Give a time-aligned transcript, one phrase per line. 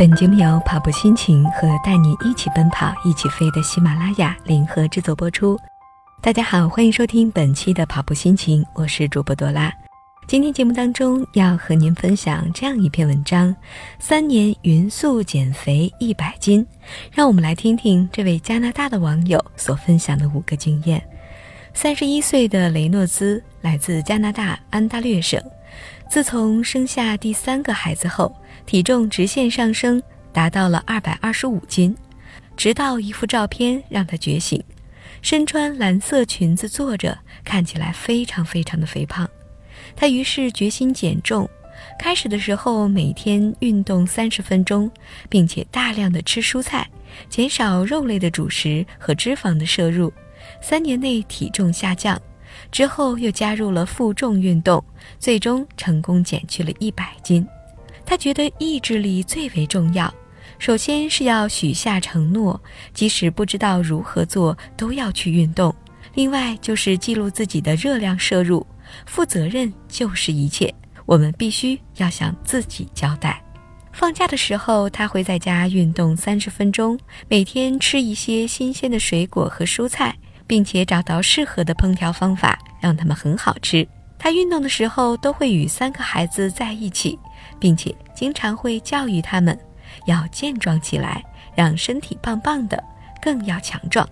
[0.00, 5.60] 本节目由跑步心情和带你一起奔跑、一起飞的喜马拉雅联合制作播出。
[6.22, 9.70] 大家好，欢迎收听本期的跑步心情，我是主播朵拉。
[10.26, 13.54] 今天节目当中要和您分享这样一篇文章：
[13.98, 16.66] 三年匀速减肥一百斤。
[17.12, 21.02] 让我们来听听这位加拿大的网友所分享的五个经验。
[21.74, 25.38] 三十一岁的雷诺兹来自加拿大安大略省，
[26.08, 28.34] 自从生下第三个孩子后。
[28.66, 30.00] 体重直线上升，
[30.32, 31.96] 达到了二百二十五斤，
[32.56, 34.62] 直到一幅照片让他觉醒。
[35.22, 39.28] 身穿蓝色裙子坐着，看起来非常非常的肥胖。
[39.96, 41.48] 他于是决心减重。
[41.98, 44.88] 开始的时候每天运动三十分钟，
[45.28, 46.88] 并且大量的吃蔬菜，
[47.28, 50.12] 减少肉类的主食和脂肪的摄入。
[50.62, 52.20] 三年内体重下降，
[52.70, 54.82] 之后又加入了负重运动，
[55.18, 57.46] 最终成功减去了一百斤。
[58.04, 60.12] 他觉得意志力最为重要，
[60.58, 62.60] 首先是要许下承诺，
[62.92, 65.74] 即使不知道如何做，都要去运动。
[66.14, 68.66] 另外就是记录自己的热量摄入，
[69.06, 70.74] 负责任就是一切。
[71.06, 73.42] 我们必须要向自己交代。
[73.92, 80.16] 放假的时候，他会在家运动三十分钟，每天吃一些新鲜的水果和蔬菜，
[80.50, 83.86] 并且找到适合的烹调方法，让他们很好吃。
[84.18, 87.16] 他运动的时候都会与三个孩子在一起。
[87.58, 89.58] 并且经常会教育他们，
[90.06, 91.22] 要健壮起来，
[91.54, 92.82] 让身体棒棒的，
[93.20, 94.08] 更要强壮。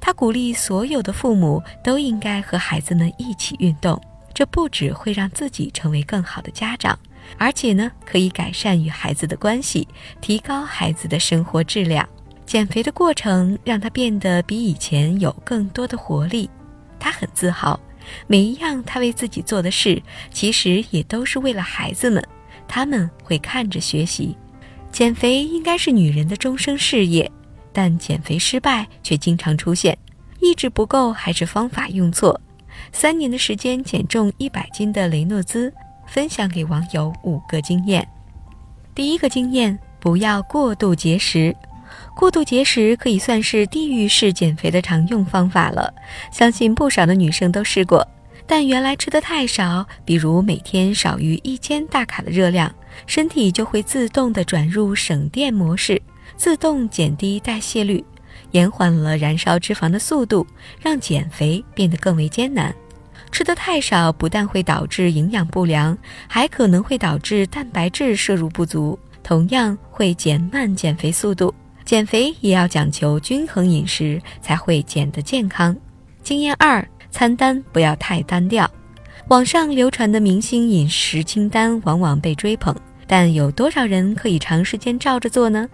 [0.00, 4.00] 他鼓励所有的父母都应该和孩子们一起运动，
[4.32, 6.96] 这不只会让自己成为更好的家长，
[7.38, 9.88] 而且呢，可以改善与孩子的关系，
[10.20, 12.08] 提高孩子的生活质量。
[12.46, 16.48] 减肥的过程让他变得比以前有更多的活力，
[16.98, 17.78] 他很自豪，
[18.28, 22.24] 每一样他为自己做的事，其实也都是为了孩子们。
[22.68, 24.36] 他们会看着学习，
[24.92, 27.30] 减肥应该是女人的终生事业，
[27.72, 29.96] 但减肥失败却经常出现，
[30.40, 32.40] 意志不够还是方法用错？
[32.92, 35.72] 三年的时间减重一百斤的雷诺兹
[36.06, 38.06] 分享给网友五个经验。
[38.94, 41.54] 第一个经验，不要过度节食。
[42.16, 45.92] 过度节食可以算是地狱式减肥的常用方法了，
[46.32, 48.08] 相信不少的女生都试过。
[48.46, 52.74] 但原来吃的太少，比如每天少于一千大卡的热量，
[53.06, 56.00] 身体就会自动的转入省电模式，
[56.38, 58.02] 自动减低代谢率，
[58.52, 60.46] 延缓了燃烧脂肪的速度，
[60.80, 62.74] 让减肥变得更为艰难。
[63.30, 71.54] 吃的太少不但会导致营养不良，还可能会导致蛋白质摄入不足，同样会减慢减肥速度。
[71.86, 75.74] 减肥也要讲求均衡饮食，才会减得健康。
[76.22, 76.86] 经验二。
[77.08, 78.70] 餐单不要太单调，
[79.28, 82.76] 网上流传的明星饮食清单往往被追捧，
[83.06, 85.66] 但有多少人可以长时间照着做呢？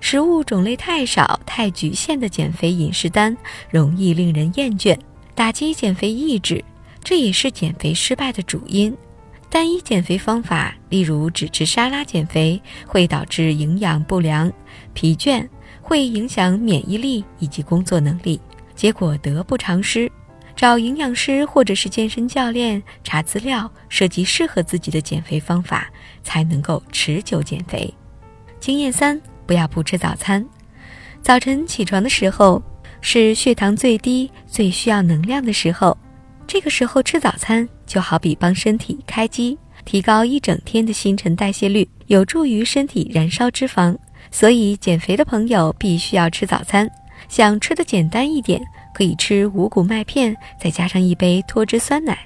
[0.00, 3.34] 食物种类太少、太局限的减肥饮食单
[3.70, 4.98] 容易令人厌倦，
[5.34, 6.62] 打击减肥意志，
[7.02, 8.94] 这也是减肥失败的主因。
[9.52, 14.50] 单一减肥方法，例如只吃沙拉减肥，会导致营养不良、
[14.94, 15.46] 疲倦，
[15.82, 18.40] 会影响免疫力以及工作能力，
[18.74, 20.10] 结果得不偿失。
[20.56, 25.90] 找营养师或者是健身教练查资料，设计适合自己的减肥方法，
[26.22, 27.92] 才能够持久减肥。
[28.58, 30.42] 经验三：不要不吃早餐。
[31.20, 32.62] 早晨起床的时候
[33.02, 35.94] 是血糖最低、最需要能量的时候，
[36.46, 43.94] 这个时候吃早餐就好比帮身体开机，提高一整天的新陈代谢率，有助于身体燃烧脂肪。
[44.30, 46.90] 所以减肥的朋友必须要吃早餐，
[47.28, 48.62] 想吃的简单一点。
[48.94, 52.18] 可以吃五谷麦片，再加上一杯脱脂酸奶。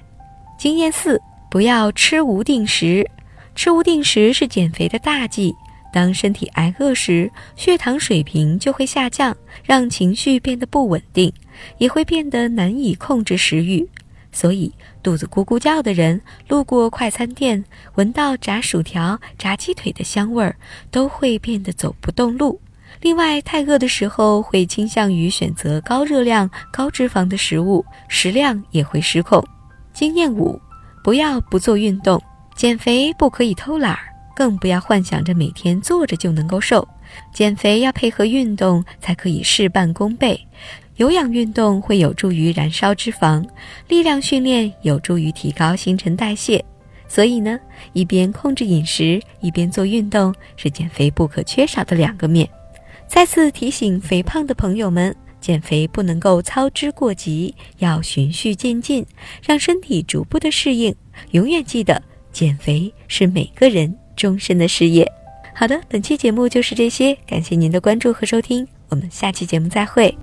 [0.57, 3.05] 经验四：不要吃无定时。
[3.53, 5.53] 吃无定时是减肥的大忌。
[5.91, 9.35] 当身体挨饿时，血糖水平就会下降，
[9.65, 11.33] 让情绪变得不稳定，
[11.77, 13.85] 也会变得难以控制食欲。
[14.31, 14.71] 所以，
[15.01, 17.63] 肚子咕咕叫的人，路过快餐店，
[17.95, 20.55] 闻到炸薯条、炸鸡腿的香味儿，
[20.91, 22.59] 都会变得走不动路。
[23.01, 29.43] 另外，太饿的时候会倾向于选择高热量、高脂肪的食物，食量也会失控。
[29.93, 30.59] 经验五：
[31.03, 32.21] 不要不做运动。
[32.55, 33.99] 减肥不可以偷懒儿，
[34.35, 36.87] 更不要幻想着每天坐着就能够瘦。
[37.31, 40.47] 减肥要配合运动，才可以事半功倍。
[40.97, 43.43] 有氧运动会有助于燃烧脂肪，
[43.87, 46.63] 力量训练有助于提高新陈代谢。
[47.07, 47.57] 所以呢，
[47.93, 52.49] 一边控制饮食，一边做运动，是减肥不可缺少的两个面。
[53.07, 59.05] 再次提醒肥胖的朋友们，减肥不能够操之过急，要循序渐进，
[59.45, 60.93] 让身体逐步的适应。
[61.31, 62.01] 永远记得，
[62.33, 65.09] 减肥是每个人终身的事业。
[65.55, 70.13] 好的，本期节目就是这些，感谢您的关注和收听，我们下期节目再会。